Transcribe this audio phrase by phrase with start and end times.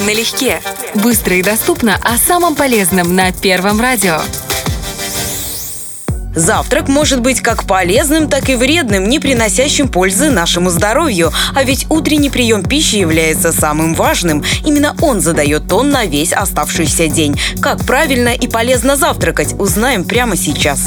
[0.00, 0.60] Налегке.
[0.94, 4.20] Быстро и доступно о самом полезном на Первом радио.
[6.34, 11.32] Завтрак может быть как полезным, так и вредным, не приносящим пользы нашему здоровью.
[11.54, 14.44] А ведь утренний прием пищи является самым важным.
[14.64, 17.40] Именно он задает тон на весь оставшийся день.
[17.62, 20.80] Как правильно и полезно завтракать, узнаем прямо сейчас.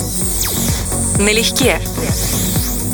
[1.17, 1.79] Налегке.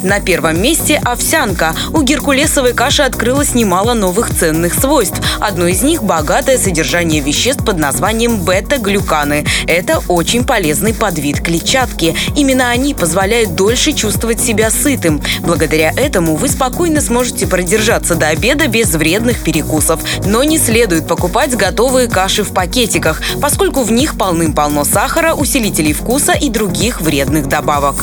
[0.05, 1.73] На первом месте овсянка.
[1.91, 5.19] У геркулесовой каши открылось немало новых ценных свойств.
[5.39, 9.47] Одно из них– богатое содержание веществ под названием бета-глюканы.
[9.65, 12.15] Это очень полезный подвид клетчатки.
[12.35, 15.23] Именно они позволяют дольше чувствовать себя сытым.
[15.39, 20.01] Благодаря этому вы спокойно сможете продержаться до обеда без вредных перекусов.
[20.23, 26.33] Но не следует покупать готовые каши в пакетиках, поскольку в них полным-полно сахара, усилителей вкуса
[26.33, 27.95] и других вредных добавок.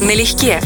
[0.00, 0.60] Налегке.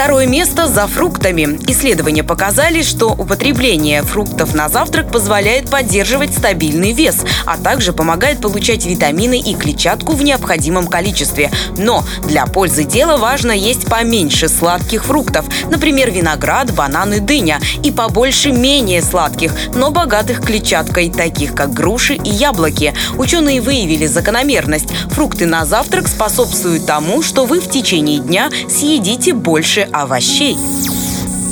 [0.00, 1.60] Второе место за фруктами.
[1.68, 8.86] Исследования показали, что употребление фруктов на завтрак позволяет поддерживать стабильный вес, а также помогает получать
[8.86, 11.50] витамины и клетчатку в необходимом количестве.
[11.76, 18.52] Но для пользы дела важно есть поменьше сладких фруктов, например, виноград, бананы, дыня, и побольше
[18.52, 22.94] менее сладких, но богатых клетчаткой, таких как груши и яблоки.
[23.18, 24.88] Ученые выявили закономерность.
[25.10, 30.56] Фрукты на завтрак способствуют тому, что вы в течение дня съедите больше овощей.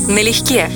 [0.09, 0.71] Налегке.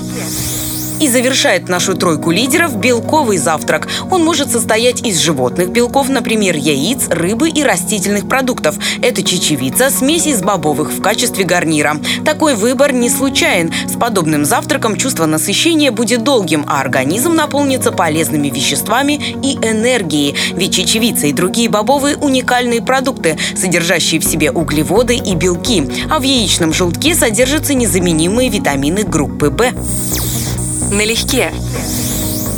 [1.03, 3.89] И завершает нашу тройку лидеров белковый завтрак.
[4.09, 8.77] Он может состоять из животных белков, например, яиц, рыбы и растительных продуктов.
[9.01, 11.97] Это чечевица, смесь из бобовых в качестве гарнира.
[12.23, 13.73] Такой выбор не случайен.
[13.85, 20.37] С подобным завтраком чувство насыщения будет долгим, а организм наполнится полезными веществами и энергией.
[20.55, 25.83] Ведь чечевица и другие бобовые– уникальные продукты, содержащие в себе углеводы и белки.
[26.09, 29.73] А в яичном желтке содержатся незаменимые витамины группы В
[30.91, 31.51] налегке.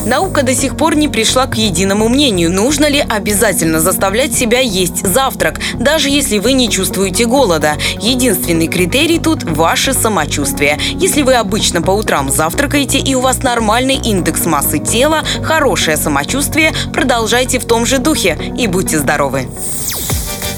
[0.05, 5.05] Наука до сих пор не пришла к единому мнению, нужно ли обязательно заставлять себя есть
[5.05, 7.73] завтрак, даже если вы не чувствуете голода.
[7.99, 10.79] Единственный критерий тут– ваше самочувствие.
[10.91, 16.71] Если вы обычно по утрам завтракаете и у вас нормальный индекс массы тела, хорошее самочувствие,
[16.93, 19.47] продолжайте в том же духе и будьте здоровы.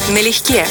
[0.10, 0.66] Налегке.